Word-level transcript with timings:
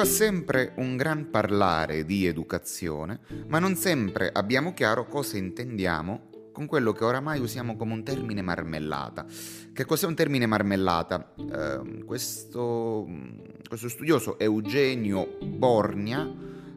fa 0.00 0.06
sempre 0.06 0.72
un 0.76 0.96
gran 0.96 1.28
parlare 1.28 2.06
di 2.06 2.24
educazione, 2.24 3.20
ma 3.48 3.58
non 3.58 3.76
sempre 3.76 4.30
abbiamo 4.32 4.72
chiaro 4.72 5.06
cosa 5.06 5.36
intendiamo 5.36 6.30
con 6.52 6.64
quello 6.64 6.92
che 6.92 7.04
oramai 7.04 7.38
usiamo 7.38 7.76
come 7.76 7.92
un 7.92 8.02
termine 8.02 8.40
marmellata. 8.40 9.26
Che 9.74 9.84
cos'è 9.84 10.06
un 10.06 10.14
termine 10.14 10.46
marmellata? 10.46 11.34
Eh, 11.36 12.04
questo, 12.06 13.06
questo 13.68 13.90
studioso 13.90 14.38
Eugenio 14.38 15.36
Borgna, 15.44 16.26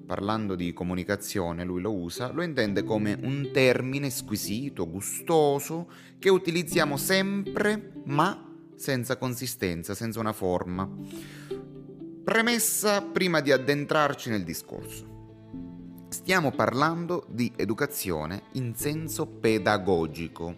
parlando 0.05 0.55
di 0.55 0.73
comunicazione, 0.73 1.63
lui 1.63 1.79
lo 1.79 1.93
usa, 1.93 2.29
lo 2.29 2.43
intende 2.43 2.83
come 2.83 3.17
un 3.21 3.51
termine 3.53 4.09
squisito, 4.09 4.89
gustoso, 4.89 5.89
che 6.19 6.29
utilizziamo 6.29 6.97
sempre, 6.97 7.93
ma 8.03 8.49
senza 8.75 9.15
consistenza, 9.15 9.95
senza 9.95 10.19
una 10.19 10.33
forma. 10.33 10.89
Premessa 12.23 13.01
prima 13.01 13.41
di 13.41 13.51
addentrarci 13.51 14.29
nel 14.29 14.45
discorso. 14.45 16.05
Stiamo 16.07 16.51
parlando 16.51 17.25
di 17.27 17.51
educazione 17.57 18.43
in 18.53 18.75
senso 18.75 19.25
pedagogico, 19.25 20.55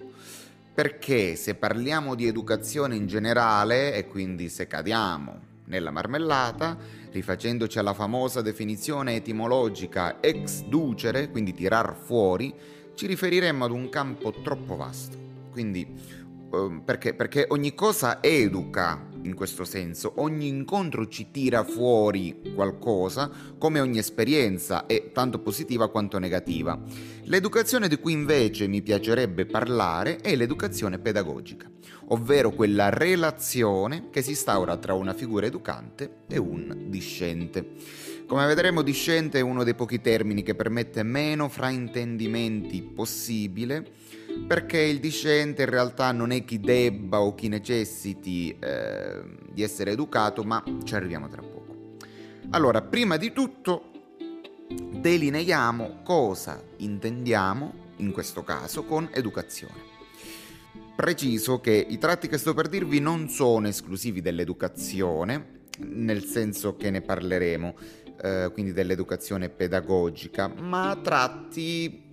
perché 0.76 1.36
se 1.36 1.56
parliamo 1.56 2.14
di 2.14 2.28
educazione 2.28 2.96
in 2.96 3.08
generale 3.08 3.96
e 3.96 4.06
quindi 4.06 4.48
se 4.50 4.68
cadiamo 4.68 5.40
nella 5.66 5.90
marmellata, 5.90 6.78
rifacendoci 7.12 7.80
alla 7.80 7.96
famosa 7.96 8.44
definizione 8.44 9.16
etimologica 9.16 10.22
ex 10.22 10.66
ducere, 10.66 11.32
quindi 11.32 11.56
tirar 11.56 11.96
fuori, 11.96 12.54
ci 12.94 13.08
riferiremmo 13.08 13.66
ad 13.66 13.72
un 13.72 13.90
campo 13.90 14.32
troppo 14.44 14.76
vasto. 14.76 15.18
Quindi 15.50 16.24
Ehm, 16.56 16.82
perché? 16.84 17.14
Perché 17.14 17.46
ogni 17.50 17.74
cosa 17.74 18.22
educa 18.22 19.14
in 19.26 19.34
questo 19.34 19.66
senso, 19.66 20.14
ogni 20.18 20.48
incontro 20.48 21.08
ci 21.08 21.32
tira 21.32 21.64
fuori 21.64 22.54
qualcosa, 22.54 23.30
come 23.58 23.80
ogni 23.80 23.98
esperienza 23.98 24.86
è 24.86 25.12
tanto 25.12 25.40
positiva 25.40 25.90
quanto 25.90 26.20
negativa. 26.20 26.80
L'educazione 27.24 27.88
di 27.88 27.98
cui 27.98 28.14
invece 28.14 28.68
mi 28.68 28.82
piacerebbe 28.82 29.46
parlare 29.46 30.18
è 30.18 30.36
l'educazione 30.36 31.00
pedagogica, 31.00 31.70
ovvero 32.10 32.52
quella 32.52 32.90
relazione 32.90 34.10
che 34.12 34.22
si 34.22 34.30
instaura 34.30 34.78
tra 34.78 34.94
una 34.94 35.14
figura 35.14 35.48
educante 35.48 36.18
e 36.28 36.38
un 36.38 36.86
discente. 36.88 37.72
Come 38.28 38.46
vedremo, 38.46 38.82
discente 38.82 39.40
è 39.40 39.42
uno 39.42 39.64
dei 39.64 39.76
pochi 39.76 40.02
termini 40.02 40.44
che 40.44 40.56
permette 40.56 41.04
meno 41.04 41.50
fraintendimenti 41.50 42.82
possibile 42.82 43.92
perché 44.48 44.80
il 44.80 45.00
discente 45.00 45.64
in 45.64 45.70
realtà 45.70 46.12
non 46.12 46.32
è 46.32 46.44
chi 46.44 46.60
debba 46.60 47.22
o 47.22 47.34
chi 47.34 47.48
necessiti 47.48 48.56
eh, 48.60 49.22
di 49.52 49.64
essere 49.64 49.92
educato, 49.92 50.44
ma 50.44 50.64
ci 50.84 50.96
arriviamo 50.96 51.28
tra 51.28 51.42
poco. 51.42 51.96
Allora, 52.52 52.82
prima 52.82 53.18
di 53.18 53.32
tutto 53.32 53.92
delineiamo 54.68 56.02
cosa 56.04 56.62
intendiamo 56.78 57.84
in 57.98 58.12
questo 58.12 58.44
caso 58.44 58.84
con 58.84 59.10
educazione. 59.12 59.94
Preciso 60.96 61.60
che 61.60 61.74
i 61.74 61.98
tratti 61.98 62.28
che 62.28 62.38
sto 62.38 62.54
per 62.54 62.70
dirvi 62.70 63.00
non 63.00 63.30
sono 63.30 63.68
esclusivi 63.68 64.22
dell'educazione, 64.22 65.64
nel 65.80 66.24
senso 66.24 66.78
che 66.78 66.90
ne 66.90 67.02
parleremo, 67.02 67.76
eh, 68.22 68.50
quindi 68.54 68.72
dell'educazione 68.72 69.50
pedagogica, 69.50 70.48
ma 70.48 70.98
tratti 71.04 72.05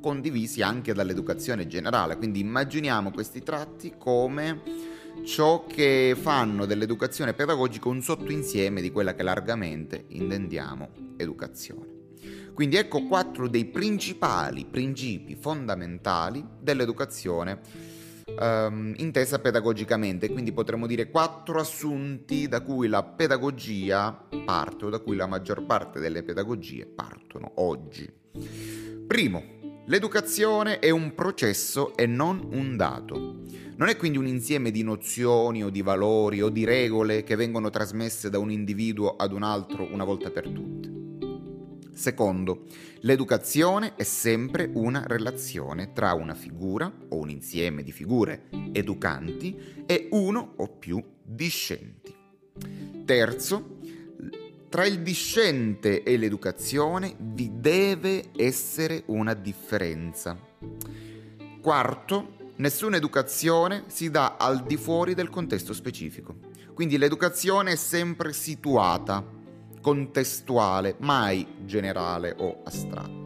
condivisi 0.00 0.62
anche 0.62 0.92
dall'educazione 0.92 1.66
generale. 1.66 2.16
Quindi 2.16 2.40
immaginiamo 2.40 3.10
questi 3.10 3.42
tratti 3.42 3.94
come 3.96 4.90
ciò 5.24 5.64
che 5.66 6.16
fanno 6.18 6.66
dell'educazione 6.66 7.34
pedagogica 7.34 7.88
un 7.88 8.02
sottoinsieme 8.02 8.80
di 8.80 8.90
quella 8.90 9.14
che 9.14 9.22
largamente 9.22 10.04
intendiamo 10.08 10.88
educazione. 11.16 12.00
Quindi 12.54 12.76
ecco 12.76 13.06
quattro 13.06 13.48
dei 13.48 13.64
principali 13.64 14.66
principi 14.66 15.34
fondamentali 15.36 16.44
dell'educazione 16.60 17.60
ehm, 18.38 18.94
intesa 18.98 19.38
pedagogicamente, 19.38 20.30
quindi 20.30 20.52
potremmo 20.52 20.86
dire 20.86 21.08
quattro 21.08 21.60
assunti 21.60 22.48
da 22.48 22.60
cui 22.60 22.88
la 22.88 23.02
pedagogia 23.02 24.28
parte 24.44 24.84
o 24.84 24.88
da 24.90 24.98
cui 24.98 25.16
la 25.16 25.26
maggior 25.26 25.64
parte 25.64 25.98
delle 25.98 26.22
pedagogie 26.22 26.86
partono 26.86 27.52
oggi. 27.56 28.10
Primo, 29.06 29.60
L'educazione 29.92 30.78
è 30.78 30.88
un 30.88 31.14
processo 31.14 31.94
e 31.94 32.06
non 32.06 32.48
un 32.52 32.78
dato. 32.78 33.42
Non 33.76 33.88
è 33.88 33.96
quindi 33.98 34.16
un 34.16 34.26
insieme 34.26 34.70
di 34.70 34.82
nozioni 34.82 35.62
o 35.62 35.68
di 35.68 35.82
valori 35.82 36.40
o 36.40 36.48
di 36.48 36.64
regole 36.64 37.24
che 37.24 37.36
vengono 37.36 37.68
trasmesse 37.68 38.30
da 38.30 38.38
un 38.38 38.50
individuo 38.50 39.16
ad 39.16 39.34
un 39.34 39.42
altro 39.42 39.86
una 39.92 40.04
volta 40.04 40.30
per 40.30 40.48
tutte. 40.48 40.90
Secondo, 41.92 42.64
l'educazione 43.00 43.94
è 43.94 44.02
sempre 44.02 44.70
una 44.72 45.04
relazione 45.06 45.92
tra 45.92 46.14
una 46.14 46.34
figura 46.34 46.90
o 47.10 47.18
un 47.18 47.28
insieme 47.28 47.82
di 47.82 47.92
figure 47.92 48.48
educanti 48.72 49.84
e 49.84 50.08
uno 50.12 50.54
o 50.56 50.68
più 50.68 51.04
discenti. 51.22 52.14
Terzo, 53.04 53.76
tra 54.72 54.86
il 54.86 55.00
discente 55.00 56.02
e 56.02 56.16
l'educazione 56.16 57.14
vi 57.18 57.60
deve 57.60 58.30
essere 58.34 59.02
una 59.08 59.34
differenza. 59.34 60.34
Quarto, 61.60 62.54
nessuna 62.56 62.96
educazione 62.96 63.84
si 63.88 64.10
dà 64.10 64.36
al 64.38 64.62
di 64.62 64.78
fuori 64.78 65.12
del 65.12 65.28
contesto 65.28 65.74
specifico. 65.74 66.36
Quindi 66.72 66.96
l'educazione 66.96 67.72
è 67.72 67.76
sempre 67.76 68.32
situata, 68.32 69.22
contestuale, 69.82 70.94
mai 71.00 71.46
generale 71.66 72.34
o 72.38 72.62
astratta. 72.64 73.21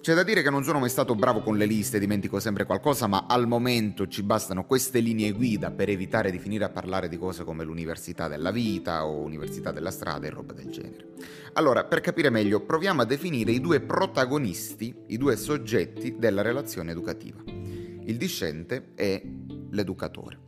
C'è 0.00 0.14
da 0.14 0.22
dire 0.22 0.40
che 0.40 0.48
non 0.48 0.64
sono 0.64 0.78
mai 0.78 0.88
stato 0.88 1.14
bravo 1.14 1.42
con 1.42 1.58
le 1.58 1.66
liste, 1.66 1.98
dimentico 1.98 2.40
sempre 2.40 2.64
qualcosa, 2.64 3.06
ma 3.06 3.26
al 3.28 3.46
momento 3.46 4.08
ci 4.08 4.22
bastano 4.22 4.64
queste 4.64 5.00
linee 5.00 5.32
guida 5.32 5.70
per 5.70 5.90
evitare 5.90 6.30
di 6.30 6.38
finire 6.38 6.64
a 6.64 6.70
parlare 6.70 7.06
di 7.06 7.18
cose 7.18 7.44
come 7.44 7.64
l'università 7.64 8.26
della 8.26 8.50
vita 8.50 9.04
o 9.04 9.20
università 9.20 9.72
della 9.72 9.90
strada 9.90 10.26
e 10.26 10.30
roba 10.30 10.54
del 10.54 10.70
genere. 10.70 11.08
Allora, 11.52 11.84
per 11.84 12.00
capire 12.00 12.30
meglio, 12.30 12.60
proviamo 12.60 13.02
a 13.02 13.04
definire 13.04 13.52
i 13.52 13.60
due 13.60 13.80
protagonisti, 13.80 14.94
i 15.08 15.18
due 15.18 15.36
soggetti 15.36 16.16
della 16.18 16.40
relazione 16.40 16.92
educativa. 16.92 17.42
Il 17.44 18.16
discente 18.16 18.92
e 18.94 19.22
l'educatore. 19.68 20.38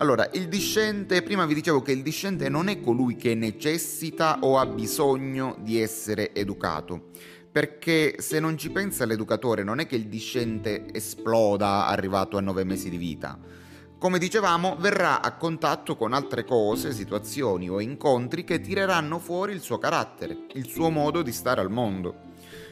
Allora, 0.00 0.28
il 0.34 0.48
discente, 0.48 1.22
prima 1.22 1.46
vi 1.46 1.54
dicevo 1.54 1.80
che 1.80 1.92
il 1.92 2.02
discente 2.02 2.50
non 2.50 2.68
è 2.68 2.78
colui 2.78 3.16
che 3.16 3.34
necessita 3.34 4.40
o 4.42 4.58
ha 4.58 4.66
bisogno 4.66 5.56
di 5.60 5.80
essere 5.80 6.34
educato 6.34 7.06
perché 7.50 8.16
se 8.18 8.40
non 8.40 8.56
ci 8.58 8.70
pensa 8.70 9.04
l'educatore 9.04 9.62
non 9.62 9.80
è 9.80 9.86
che 9.86 9.96
il 9.96 10.06
discente 10.06 10.86
esploda 10.92 11.86
arrivato 11.86 12.36
a 12.36 12.40
nove 12.40 12.64
mesi 12.64 12.90
di 12.90 12.96
vita. 12.96 13.38
Come 13.98 14.18
dicevamo, 14.18 14.76
verrà 14.78 15.20
a 15.20 15.36
contatto 15.36 15.96
con 15.96 16.12
altre 16.12 16.44
cose, 16.44 16.92
situazioni 16.92 17.68
o 17.68 17.80
incontri 17.80 18.44
che 18.44 18.60
tireranno 18.60 19.18
fuori 19.18 19.52
il 19.52 19.60
suo 19.60 19.78
carattere, 19.78 20.46
il 20.52 20.68
suo 20.68 20.88
modo 20.88 21.22
di 21.22 21.32
stare 21.32 21.60
al 21.60 21.70
mondo. 21.70 22.26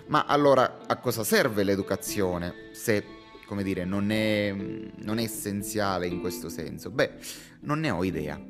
Ma 0.06 0.24
allora 0.26 0.82
a 0.86 0.96
cosa 0.98 1.24
serve 1.24 1.64
l'educazione 1.64 2.70
se, 2.72 3.04
come 3.46 3.64
dire, 3.64 3.84
non 3.84 4.12
è, 4.12 4.54
non 4.54 5.18
è 5.18 5.22
essenziale 5.22 6.06
in 6.06 6.20
questo 6.20 6.48
senso? 6.48 6.90
Beh, 6.90 7.14
non 7.62 7.80
ne 7.80 7.90
ho 7.90 8.04
idea. 8.04 8.40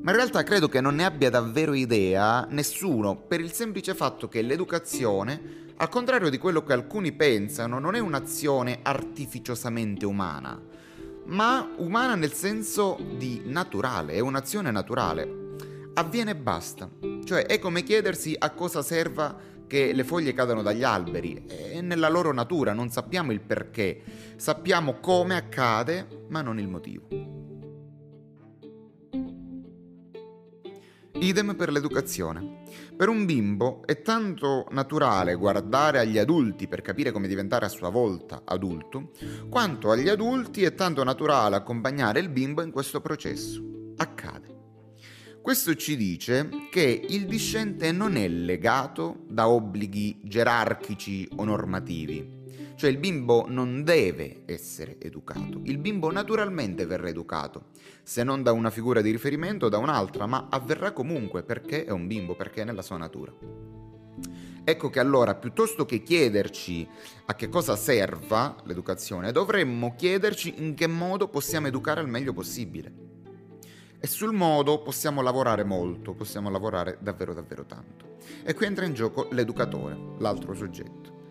Ma 0.00 0.10
in 0.10 0.16
realtà 0.16 0.42
credo 0.42 0.68
che 0.68 0.80
non 0.80 0.96
ne 0.96 1.04
abbia 1.04 1.30
davvero 1.30 1.74
idea 1.74 2.46
nessuno, 2.50 3.16
per 3.16 3.40
il 3.40 3.52
semplice 3.52 3.94
fatto 3.94 4.28
che 4.28 4.42
l'educazione, 4.42 5.60
al 5.76 5.88
contrario 5.88 6.30
di 6.30 6.38
quello 6.38 6.64
che 6.64 6.72
alcuni 6.72 7.12
pensano, 7.12 7.78
non 7.78 7.94
è 7.94 7.98
un'azione 7.98 8.80
artificiosamente 8.82 10.06
umana, 10.06 10.60
ma 11.26 11.68
umana 11.76 12.14
nel 12.14 12.32
senso 12.32 12.98
di 13.16 13.42
naturale, 13.44 14.14
è 14.14 14.20
un'azione 14.20 14.70
naturale. 14.70 15.40
Avviene 15.94 16.30
e 16.32 16.36
basta. 16.36 16.88
Cioè 17.24 17.46
è 17.46 17.58
come 17.58 17.82
chiedersi 17.82 18.34
a 18.36 18.50
cosa 18.50 18.82
serva 18.82 19.36
che 19.66 19.92
le 19.92 20.04
foglie 20.04 20.32
cadano 20.32 20.62
dagli 20.62 20.82
alberi. 20.82 21.44
È 21.46 21.80
nella 21.80 22.08
loro 22.08 22.32
natura, 22.32 22.72
non 22.72 22.90
sappiamo 22.90 23.32
il 23.32 23.40
perché. 23.40 24.02
Sappiamo 24.36 25.00
come 25.00 25.36
accade, 25.36 26.26
ma 26.28 26.42
non 26.42 26.58
il 26.58 26.68
motivo. 26.68 27.31
Idem 31.22 31.54
per 31.54 31.70
l'educazione. 31.70 32.62
Per 32.96 33.08
un 33.08 33.24
bimbo 33.24 33.86
è 33.86 34.02
tanto 34.02 34.66
naturale 34.72 35.36
guardare 35.36 36.00
agli 36.00 36.18
adulti 36.18 36.66
per 36.66 36.82
capire 36.82 37.12
come 37.12 37.28
diventare 37.28 37.64
a 37.64 37.68
sua 37.68 37.90
volta 37.90 38.42
adulto, 38.44 39.12
quanto 39.48 39.92
agli 39.92 40.08
adulti 40.08 40.64
è 40.64 40.74
tanto 40.74 41.04
naturale 41.04 41.54
accompagnare 41.54 42.18
il 42.18 42.28
bimbo 42.28 42.60
in 42.60 42.72
questo 42.72 43.00
processo. 43.00 43.62
Accade. 43.98 44.48
Questo 45.40 45.76
ci 45.76 45.96
dice 45.96 46.48
che 46.72 47.06
il 47.08 47.26
discente 47.26 47.92
non 47.92 48.16
è 48.16 48.26
legato 48.26 49.24
da 49.28 49.48
obblighi 49.48 50.22
gerarchici 50.24 51.28
o 51.36 51.44
normativi, 51.44 52.41
Cioè 52.82 52.90
il 52.90 52.98
bimbo 52.98 53.44
non 53.46 53.84
deve 53.84 54.42
essere 54.44 54.96
educato, 54.98 55.60
il 55.62 55.78
bimbo 55.78 56.10
naturalmente 56.10 56.84
verrà 56.84 57.08
educato, 57.08 57.66
se 58.02 58.24
non 58.24 58.42
da 58.42 58.50
una 58.50 58.70
figura 58.70 59.00
di 59.00 59.12
riferimento 59.12 59.66
o 59.66 59.68
da 59.68 59.78
un'altra, 59.78 60.26
ma 60.26 60.48
avverrà 60.50 60.90
comunque 60.90 61.44
perché 61.44 61.84
è 61.84 61.92
un 61.92 62.08
bimbo, 62.08 62.34
perché 62.34 62.62
è 62.62 62.64
nella 62.64 62.82
sua 62.82 62.96
natura. 62.96 63.32
Ecco 64.64 64.90
che 64.90 64.98
allora, 64.98 65.36
piuttosto 65.36 65.86
che 65.86 66.02
chiederci 66.02 66.84
a 67.26 67.36
che 67.36 67.48
cosa 67.48 67.76
serva 67.76 68.56
l'educazione, 68.64 69.30
dovremmo 69.30 69.94
chiederci 69.94 70.54
in 70.56 70.74
che 70.74 70.88
modo 70.88 71.28
possiamo 71.28 71.68
educare 71.68 72.00
al 72.00 72.08
meglio 72.08 72.32
possibile. 72.32 72.92
E 74.00 74.06
sul 74.08 74.32
modo 74.32 74.82
possiamo 74.82 75.22
lavorare 75.22 75.62
molto, 75.62 76.14
possiamo 76.14 76.50
lavorare 76.50 76.98
davvero 77.00 77.32
davvero 77.32 77.64
tanto. 77.64 78.16
E 78.42 78.54
qui 78.54 78.66
entra 78.66 78.84
in 78.84 78.94
gioco 78.94 79.28
l'educatore, 79.30 79.96
l'altro 80.18 80.52
soggetto. 80.52 81.21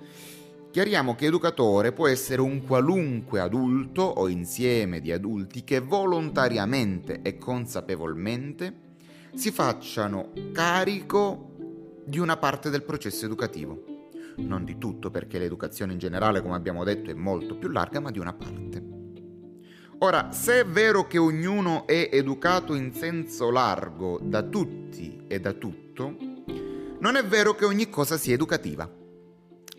Chiariamo 0.71 1.15
che 1.15 1.25
educatore 1.25 1.91
può 1.91 2.07
essere 2.07 2.39
un 2.39 2.63
qualunque 2.63 3.41
adulto 3.41 4.03
o 4.03 4.29
insieme 4.29 5.01
di 5.01 5.11
adulti 5.11 5.65
che 5.65 5.81
volontariamente 5.81 7.19
e 7.23 7.37
consapevolmente 7.37 8.73
si 9.33 9.51
facciano 9.51 10.31
carico 10.53 11.55
di 12.05 12.19
una 12.19 12.37
parte 12.37 12.69
del 12.69 12.83
processo 12.83 13.25
educativo. 13.25 13.83
Non 14.37 14.63
di 14.63 14.77
tutto, 14.77 15.11
perché 15.11 15.39
l'educazione 15.39 15.91
in 15.91 15.99
generale, 15.99 16.41
come 16.41 16.55
abbiamo 16.55 16.85
detto, 16.85 17.11
è 17.11 17.15
molto 17.15 17.57
più 17.57 17.67
larga, 17.67 17.99
ma 17.99 18.09
di 18.09 18.19
una 18.19 18.33
parte. 18.33 18.81
Ora, 19.97 20.31
se 20.31 20.61
è 20.61 20.65
vero 20.65 21.05
che 21.05 21.17
ognuno 21.17 21.85
è 21.85 22.07
educato 22.13 22.75
in 22.75 22.93
senso 22.93 23.51
largo 23.51 24.21
da 24.23 24.41
tutti 24.41 25.25
e 25.27 25.37
da 25.41 25.51
tutto, 25.51 26.15
non 26.99 27.17
è 27.17 27.25
vero 27.25 27.55
che 27.55 27.65
ogni 27.65 27.89
cosa 27.89 28.15
sia 28.15 28.33
educativa. 28.33 29.00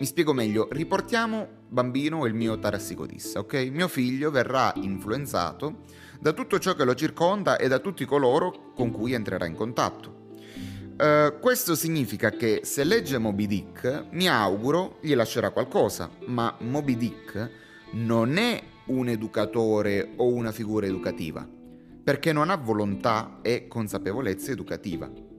Mi 0.03 0.09
spiego 0.09 0.33
meglio, 0.33 0.67
riportiamo 0.69 1.47
bambino 1.69 2.27
il 2.27 2.35
mio 2.35 2.59
tarassicodissa, 2.59 3.39
ok? 3.39 3.69
Mio 3.71 3.87
figlio 3.87 4.33
verrà 4.33 4.73
influenzato 4.75 5.83
da 6.19 6.33
tutto 6.33 6.59
ciò 6.59 6.75
che 6.75 6.83
lo 6.83 6.97
circonda 6.97 7.57
e 7.57 7.69
da 7.69 7.79
tutti 7.79 8.05
coloro 8.05 8.73
con 8.75 8.91
cui 8.91 9.13
entrerà 9.13 9.47
in 9.47 9.55
contatto. 9.55 10.31
Uh, 10.99 11.39
questo 11.39 11.77
significa 11.77 12.31
che 12.31 12.63
se 12.65 12.83
legge 12.83 13.17
Moby 13.19 13.47
Dick, 13.47 14.07
mi 14.11 14.29
auguro 14.29 14.99
gli 15.03 15.15
lascerà 15.15 15.51
qualcosa, 15.51 16.11
ma 16.27 16.53
Moby 16.59 16.97
Dick 16.97 17.51
non 17.93 18.39
è 18.39 18.61
un 18.87 19.09
educatore 19.09 20.15
o 20.17 20.33
una 20.33 20.51
figura 20.51 20.85
educativa, 20.85 21.49
perché 22.03 22.33
non 22.33 22.51
ha 22.51 22.57
volontà 22.57 23.39
e 23.41 23.69
consapevolezza 23.69 24.51
educativa 24.51 25.31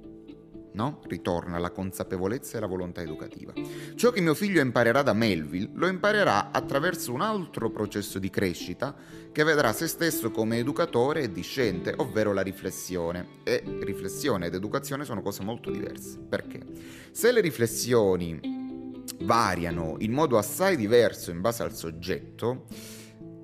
no? 0.73 0.99
Ritorna 1.07 1.57
la 1.57 1.71
consapevolezza 1.71 2.57
e 2.57 2.59
la 2.59 2.67
volontà 2.67 3.01
educativa. 3.01 3.53
Ciò 3.95 4.11
che 4.11 4.21
mio 4.21 4.33
figlio 4.33 4.61
imparerà 4.61 5.01
da 5.01 5.13
Melville 5.13 5.69
lo 5.73 5.87
imparerà 5.87 6.51
attraverso 6.51 7.13
un 7.13 7.21
altro 7.21 7.69
processo 7.69 8.19
di 8.19 8.29
crescita 8.29 8.95
che 9.31 9.43
vedrà 9.43 9.73
se 9.73 9.87
stesso 9.87 10.31
come 10.31 10.57
educatore 10.57 11.23
e 11.23 11.31
discente, 11.31 11.93
ovvero 11.97 12.33
la 12.33 12.41
riflessione. 12.41 13.41
E 13.43 13.63
riflessione 13.81 14.47
ed 14.47 14.53
educazione 14.53 15.05
sono 15.05 15.21
cose 15.21 15.43
molto 15.43 15.71
diverse. 15.71 16.19
Perché? 16.19 16.61
Se 17.11 17.31
le 17.31 17.41
riflessioni 17.41 18.39
variano 19.21 19.95
in 19.99 20.11
modo 20.11 20.37
assai 20.37 20.75
diverso 20.75 21.31
in 21.31 21.41
base 21.41 21.63
al 21.63 21.73
soggetto, 21.73 22.65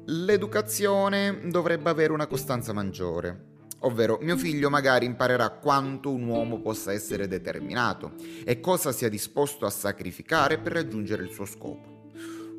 l'educazione 0.05 1.41
dovrebbe 1.45 1.89
avere 1.89 2.13
una 2.13 2.27
costanza 2.27 2.73
maggiore 2.73 3.48
ovvero 3.79 4.17
mio 4.21 4.37
figlio 4.37 4.69
magari 4.69 5.05
imparerà 5.05 5.49
quanto 5.49 6.11
un 6.11 6.27
uomo 6.27 6.59
possa 6.59 6.91
essere 6.91 7.27
determinato 7.27 8.13
e 8.43 8.59
cosa 8.59 8.91
sia 8.91 9.09
disposto 9.09 9.65
a 9.65 9.69
sacrificare 9.69 10.57
per 10.57 10.73
raggiungere 10.73 11.23
il 11.23 11.31
suo 11.31 11.45
scopo. 11.45 12.07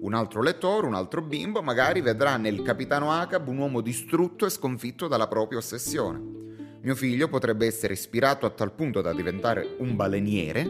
Un 0.01 0.15
altro 0.15 0.41
lettore, 0.43 0.87
un 0.87 0.95
altro 0.95 1.21
bimbo, 1.21 1.61
magari 1.63 2.01
vedrà 2.01 2.39
nel 2.39 2.63
capitano 2.63 3.13
Acab 3.13 3.49
un 3.49 3.59
uomo 3.59 3.83
distrutto 3.83 4.47
e 4.47 4.51
sconfitto 4.51 5.09
dalla 5.09 5.29
propria 5.29 5.59
ossessione. 5.59 6.39
Mio 6.81 6.95
figlio 6.95 7.29
potrebbe 7.29 7.67
essere 7.67 7.93
ispirato 7.93 8.47
a 8.47 8.51
tal 8.51 8.73
punto 8.73 9.03
da 9.03 9.13
diventare 9.13 9.75
un 9.79 9.97
baleniere, 9.97 10.69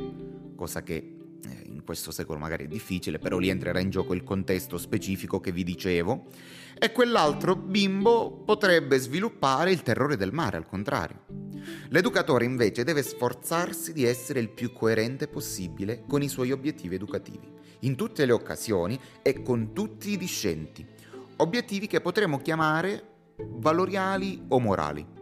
cosa 0.57 0.83
che 0.83 1.20
in 1.81 1.87
questo 1.87 2.11
secolo 2.11 2.39
magari 2.39 2.65
è 2.65 2.69
difficile, 2.69 3.19
però 3.19 3.39
lì 3.39 3.49
entrerà 3.49 3.81
in 3.81 3.91
gioco 3.91 4.15
il 4.15 4.23
contesto 4.23 4.79
specifico 4.79 5.41
che 5.41 5.51
vi 5.51 5.65
dicevo, 5.65 6.27
e 6.79 6.93
quell'altro 6.93 7.57
bimbo 7.57 8.43
potrebbe 8.45 8.99
sviluppare 8.99 9.73
il 9.73 9.83
terrore 9.83 10.17
del 10.17 10.33
mare, 10.33 10.57
al 10.57 10.67
contrario. 10.67 11.25
L'educatore 11.89 12.45
invece 12.45 12.85
deve 12.85 13.03
sforzarsi 13.03 13.93
di 13.93 14.05
essere 14.05 14.41
il 14.41 14.51
più 14.51 14.73
coerente 14.73 15.27
possibile 15.27 16.05
con 16.07 16.23
i 16.23 16.29
suoi 16.29 16.53
obiettivi 16.53 16.95
educativi, 16.95 17.51
in 17.81 17.97
tutte 17.97 18.25
le 18.25 18.33
occasioni 18.33 18.99
e 19.23 19.43
con 19.43 19.73
tutti 19.73 20.11
i 20.11 20.17
discenti, 20.17 20.87
obiettivi 21.37 21.87
che 21.87 22.01
potremmo 22.01 22.39
chiamare 22.39 23.09
valoriali 23.37 24.45
o 24.49 24.61
morali. 24.61 25.20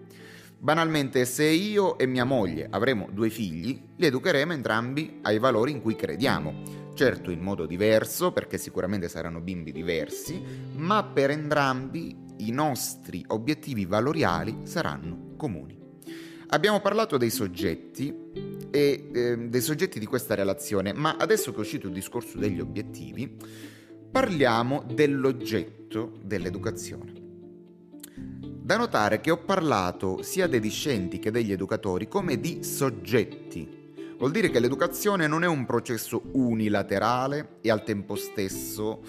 Banalmente, 0.61 1.25
se 1.25 1.45
io 1.45 1.97
e 1.99 2.07
mia 2.07 2.25
moglie 2.25 2.67
avremo 2.69 3.09
due 3.13 3.31
figli, 3.31 3.81
li 3.95 4.07
educheremo 4.07 4.53
entrambi 4.53 5.21
ai 5.23 5.39
valori 5.39 5.71
in 5.71 5.81
cui 5.81 5.95
crediamo, 5.95 6.63
certo 6.95 7.31
in 7.31 7.39
modo 7.39 7.65
diverso, 7.65 8.33
perché 8.33 8.59
sicuramente 8.59 9.09
saranno 9.09 9.41
bimbi 9.41 9.71
diversi, 9.71 10.43
ma 10.75 11.05
per 11.05 11.31
entrambi 11.31 12.17
i 12.39 12.51
nostri 12.51 13.25
obiettivi 13.29 13.85
valoriali 13.85 14.63
saranno 14.65 15.35
comuni. 15.37 15.79
Abbiamo 16.49 16.81
parlato 16.81 17.19
dei 17.19 17.31
soggetti 17.31 18.13
e 18.71 19.11
eh, 19.13 19.37
dei 19.37 19.61
soggetti 19.61 20.01
di 20.01 20.07
questa 20.07 20.35
relazione, 20.35 20.93
ma 20.93 21.15
adesso 21.19 21.53
che 21.53 21.59
è 21.59 21.61
uscito 21.61 21.87
il 21.87 21.93
discorso 21.93 22.37
degli 22.37 22.59
obiettivi, 22.59 23.37
parliamo 24.11 24.85
dell'oggetto 24.93 26.19
dell'educazione. 26.25 27.18
Da 28.69 28.77
notare 28.77 29.23
che 29.23 29.31
ho 29.31 29.39
parlato 29.39 30.21
sia 30.21 30.47
dei 30.47 30.61
discenti 30.61 31.19
che 31.19 31.31
degli 31.31 31.53
educatori 31.53 32.07
come 32.07 32.39
di 32.39 32.63
soggetti 32.63 33.95
Vuol 34.19 34.31
dire 34.31 34.51
che 34.51 34.61
l'educazione 34.61 35.27
non 35.27 35.43
è 35.43 35.47
un 35.47 35.65
processo 35.65 36.21
unilaterale 36.33 37.61
e 37.63 37.71
al 37.71 37.83
tempo 37.83 38.15
stesso, 38.15 39.01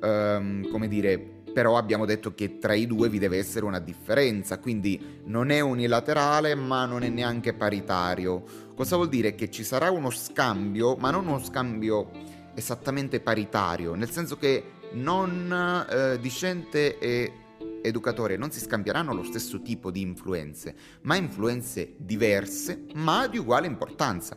um, 0.00 0.66
come 0.70 0.88
dire, 0.88 1.18
però 1.52 1.76
abbiamo 1.76 2.06
detto 2.06 2.32
che 2.34 2.56
tra 2.56 2.72
i 2.72 2.86
due 2.86 3.10
vi 3.10 3.18
deve 3.18 3.36
essere 3.36 3.66
una 3.66 3.80
differenza, 3.80 4.58
quindi 4.58 5.20
non 5.24 5.50
è 5.50 5.60
unilaterale 5.60 6.54
ma 6.54 6.86
non 6.86 7.02
è 7.02 7.10
neanche 7.10 7.52
paritario. 7.52 8.44
Cosa 8.74 8.96
vuol 8.96 9.10
dire? 9.10 9.34
Che 9.34 9.50
ci 9.50 9.62
sarà 9.62 9.90
uno 9.90 10.08
scambio, 10.08 10.96
ma 10.96 11.10
non 11.10 11.26
uno 11.26 11.44
scambio 11.44 12.08
esattamente 12.54 13.20
paritario, 13.20 13.94
nel 13.94 14.10
senso 14.10 14.38
che 14.38 14.64
non 14.92 15.86
eh, 15.90 16.18
discente 16.18 16.98
e 16.98 17.41
educatore 17.82 18.36
non 18.36 18.50
si 18.50 18.60
scambieranno 18.60 19.12
lo 19.12 19.24
stesso 19.24 19.60
tipo 19.60 19.90
di 19.90 20.00
influenze, 20.00 20.74
ma 21.02 21.16
influenze 21.16 21.94
diverse 21.96 22.86
ma 22.94 23.26
di 23.26 23.38
uguale 23.38 23.66
importanza. 23.66 24.36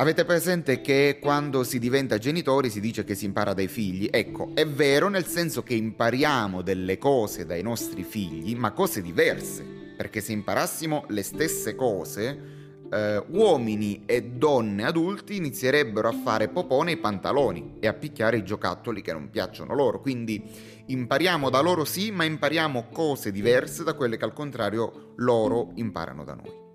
Avete 0.00 0.24
presente 0.24 0.80
che 0.80 1.18
quando 1.20 1.64
si 1.64 1.80
diventa 1.80 2.18
genitori 2.18 2.70
si 2.70 2.78
dice 2.78 3.02
che 3.02 3.16
si 3.16 3.24
impara 3.24 3.52
dai 3.52 3.66
figli? 3.66 4.08
Ecco, 4.08 4.52
è 4.54 4.64
vero 4.64 5.08
nel 5.08 5.26
senso 5.26 5.64
che 5.64 5.74
impariamo 5.74 6.62
delle 6.62 6.98
cose 6.98 7.44
dai 7.44 7.62
nostri 7.62 8.04
figli, 8.04 8.54
ma 8.54 8.70
cose 8.70 9.02
diverse, 9.02 9.64
perché 9.96 10.20
se 10.20 10.30
imparassimo 10.30 11.06
le 11.08 11.24
stesse 11.24 11.74
cose, 11.74 12.57
eh, 12.90 13.22
uomini 13.30 14.02
e 14.06 14.22
donne 14.22 14.84
adulti 14.84 15.36
inizierebbero 15.36 16.08
a 16.08 16.12
fare 16.12 16.48
popò 16.48 16.82
nei 16.82 16.96
pantaloni 16.96 17.76
e 17.80 17.86
a 17.86 17.94
picchiare 17.94 18.38
i 18.38 18.44
giocattoli 18.44 19.02
che 19.02 19.12
non 19.12 19.30
piacciono 19.30 19.74
loro, 19.74 20.00
quindi 20.00 20.42
impariamo 20.86 21.50
da 21.50 21.60
loro 21.60 21.84
sì, 21.84 22.10
ma 22.10 22.24
impariamo 22.24 22.88
cose 22.92 23.30
diverse 23.30 23.84
da 23.84 23.94
quelle 23.94 24.16
che 24.16 24.24
al 24.24 24.32
contrario 24.32 25.12
loro 25.16 25.72
imparano 25.74 26.24
da 26.24 26.34
noi. 26.34 26.66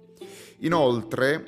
Inoltre, 0.60 1.43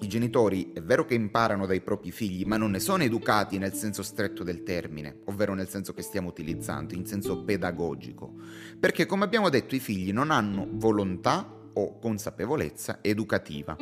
i 0.00 0.08
genitori 0.08 0.72
è 0.72 0.82
vero 0.82 1.04
che 1.04 1.14
imparano 1.14 1.66
dai 1.66 1.80
propri 1.80 2.10
figli, 2.10 2.44
ma 2.44 2.56
non 2.56 2.70
ne 2.70 2.80
sono 2.80 3.02
educati 3.02 3.58
nel 3.58 3.72
senso 3.72 4.02
stretto 4.02 4.42
del 4.42 4.62
termine, 4.62 5.20
ovvero 5.26 5.54
nel 5.54 5.68
senso 5.68 5.92
che 5.92 6.02
stiamo 6.02 6.28
utilizzando, 6.28 6.94
in 6.94 7.06
senso 7.06 7.42
pedagogico. 7.42 8.34
Perché, 8.78 9.06
come 9.06 9.24
abbiamo 9.24 9.48
detto, 9.48 9.74
i 9.74 9.80
figli 9.80 10.12
non 10.12 10.30
hanno 10.30 10.66
volontà 10.70 11.63
o 11.74 11.98
consapevolezza 11.98 12.98
educativa. 13.00 13.76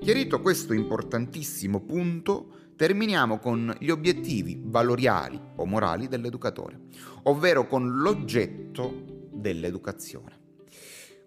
Chiarito 0.00 0.40
questo 0.40 0.72
importantissimo 0.72 1.80
punto, 1.80 2.72
terminiamo 2.76 3.38
con 3.38 3.74
gli 3.78 3.90
obiettivi 3.90 4.58
valoriali 4.62 5.38
o 5.56 5.66
morali 5.66 6.08
dell'educatore, 6.08 6.78
ovvero 7.24 7.66
con 7.66 8.00
l'oggetto 8.00 9.28
dell'educazione. 9.30 10.38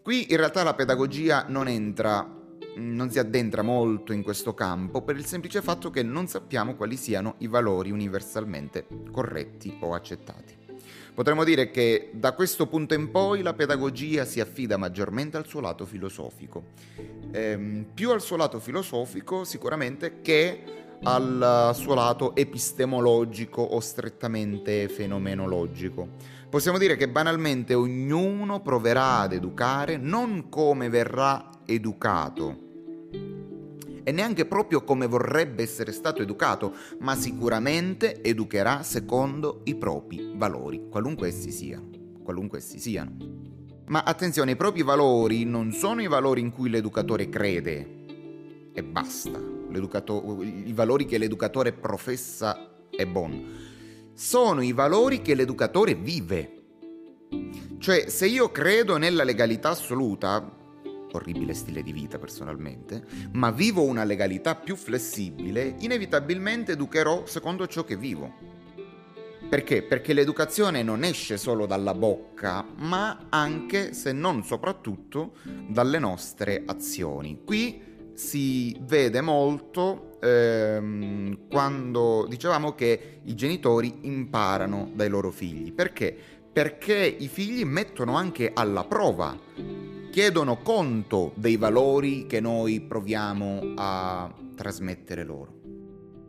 Qui 0.02 0.32
in 0.32 0.38
realtà 0.38 0.64
la 0.64 0.74
pedagogia 0.74 1.46
non 1.48 1.68
entra 1.68 2.42
non 2.76 3.12
si 3.12 3.20
addentra 3.20 3.62
molto 3.62 4.14
in 4.14 4.24
questo 4.24 4.54
campo 4.54 5.04
per 5.04 5.16
il 5.16 5.26
semplice 5.26 5.62
fatto 5.62 5.92
che 5.92 6.02
non 6.02 6.28
sappiamo 6.28 6.76
quali 6.76 6.98
siano 6.98 7.36
i 7.40 7.48
valori 7.48 7.92
universalmente 7.92 8.88
corretti 9.12 9.78
o 9.82 9.94
accettati. 9.94 10.63
Potremmo 11.14 11.44
dire 11.44 11.70
che 11.70 12.10
da 12.12 12.34
questo 12.34 12.66
punto 12.66 12.96
in 12.96 13.12
poi 13.12 13.44
la 13.44 13.54
pedagogia 13.54 14.26
si 14.26 14.40
affida 14.40 14.78
maggiormente 14.78 15.38
al 15.38 15.46
suo 15.46 15.60
lato 15.60 15.86
filosofico, 15.86 16.70
ehm, 17.32 17.86
più 17.94 18.10
al 18.10 18.22
suo 18.22 18.36
lato 18.36 18.60
filosofico 18.60 19.44
sicuramente 19.44 20.22
che 20.22 20.64
al 21.04 21.72
suo 21.76 21.94
lato 21.94 22.36
epistemologico 22.36 23.62
o 23.62 23.80
strettamente 23.80 24.88
fenomenologico. 24.88 26.08
Possiamo 26.50 26.80
dire 26.80 26.96
che 26.96 27.08
banalmente 27.08 27.76
ognuno 27.76 28.62
proverà 28.62 29.20
ad 29.20 29.34
educare 29.34 29.98
non 29.98 30.50
come 30.50 30.90
verrà 30.90 31.50
educato 31.66 32.72
e 34.04 34.12
neanche 34.12 34.46
proprio 34.46 34.84
come 34.84 35.08
vorrebbe 35.08 35.64
essere 35.64 35.92
stato 35.92 36.22
educato, 36.22 36.76
ma 37.00 37.16
sicuramente 37.16 38.22
educherà 38.22 38.84
secondo 38.84 39.62
i 39.66 39.76
propri 39.76 40.34
valori, 40.36 40.88
qualunque 40.90 41.30
essi 41.30 41.52
siano. 41.52 41.90
Qualunque 42.24 42.60
essi 42.60 42.80
siano. 42.80 43.18
Ma 43.88 44.04
attenzione, 44.04 44.52
i 44.52 44.56
propri 44.56 44.82
valori 44.82 45.44
non 45.44 45.72
sono 45.72 46.02
i 46.02 46.08
valori 46.08 46.40
in 46.40 46.52
cui 46.52 46.70
l'educatore 46.70 47.28
crede 47.28 48.02
e 48.74 48.84
basta, 48.84 49.40
i 49.72 50.74
valori 50.74 51.06
che 51.06 51.18
l'educatore 51.18 51.74
professa 51.74 52.72
e 52.90 53.06
buon. 53.06 54.12
Sono 54.14 54.62
i 54.62 54.72
valori 54.72 55.22
che 55.22 55.36
l'educatore 55.36 55.96
vive. 55.96 56.62
Cioè, 57.78 58.08
se 58.08 58.26
io 58.28 58.52
credo 58.52 58.98
nella 58.98 59.24
legalità 59.24 59.70
assoluta, 59.72 60.63
orribile 61.18 61.54
stile 61.54 61.84
di 61.84 61.92
vita 61.92 62.20
personalmente, 62.20 63.04
ma 63.34 63.52
vivo 63.52 63.84
una 63.84 64.04
legalità 64.04 64.56
più 64.56 64.76
flessibile, 64.76 65.76
inevitabilmente 65.80 66.74
educherò 66.74 67.26
secondo 67.26 67.68
ciò 67.68 67.84
che 67.84 67.98
vivo. 67.98 68.54
Perché? 69.50 69.84
Perché 69.84 70.14
l'educazione 70.14 70.82
non 70.82 71.04
esce 71.04 71.38
solo 71.38 71.68
dalla 71.68 71.94
bocca, 71.94 72.66
ma 72.78 73.28
anche, 73.30 73.94
se 73.94 74.12
non 74.12 74.44
soprattutto, 74.44 75.34
dalle 75.68 76.00
nostre 76.00 76.64
azioni. 76.66 77.42
Qui 77.46 77.92
si 78.14 78.76
vede 78.82 79.22
molto 79.22 80.18
ehm, 80.22 81.48
quando 81.50 82.26
dicevamo 82.28 82.74
che 82.74 83.20
i 83.24 83.36
genitori 83.36 84.00
imparano 84.02 84.90
dai 84.94 85.10
loro 85.10 85.30
figli. 85.30 85.72
Perché? 85.72 86.16
Perché 86.52 86.96
i 86.96 87.28
figli 87.28 87.64
mettono 87.64 88.16
anche 88.16 88.52
alla 88.54 88.86
prova 88.86 89.38
chiedono 90.14 90.62
conto 90.62 91.32
dei 91.34 91.58
valori 91.58 92.28
che 92.28 92.40
noi 92.40 92.82
proviamo 92.82 93.74
a 93.74 94.32
trasmettere 94.56 95.24
loro. 95.24 95.62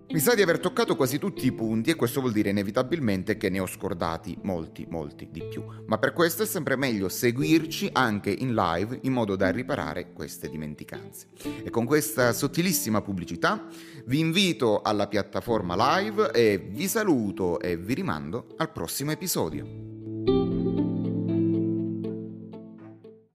Mi 0.08 0.20
sa 0.20 0.34
di 0.34 0.40
aver 0.40 0.58
toccato 0.58 0.96
quasi 0.96 1.18
tutti 1.18 1.44
i 1.44 1.52
punti 1.52 1.90
e 1.90 1.94
questo 1.94 2.20
vuol 2.20 2.32
dire 2.32 2.48
inevitabilmente 2.48 3.36
che 3.36 3.50
ne 3.50 3.60
ho 3.60 3.66
scordati 3.66 4.38
molti, 4.40 4.86
molti 4.88 5.28
di 5.30 5.44
più. 5.44 5.62
Ma 5.84 5.98
per 5.98 6.14
questo 6.14 6.44
è 6.44 6.46
sempre 6.46 6.76
meglio 6.76 7.10
seguirci 7.10 7.90
anche 7.92 8.30
in 8.30 8.54
live 8.54 9.00
in 9.02 9.12
modo 9.12 9.36
da 9.36 9.50
riparare 9.50 10.12
queste 10.14 10.48
dimenticanze. 10.48 11.26
E 11.62 11.68
con 11.68 11.84
questa 11.84 12.32
sottilissima 12.32 13.02
pubblicità 13.02 13.66
vi 14.06 14.18
invito 14.18 14.80
alla 14.80 15.08
piattaforma 15.08 15.98
live 15.98 16.30
e 16.30 16.56
vi 16.56 16.88
saluto 16.88 17.60
e 17.60 17.76
vi 17.76 17.92
rimando 17.92 18.46
al 18.56 18.72
prossimo 18.72 19.10
episodio. 19.10 20.13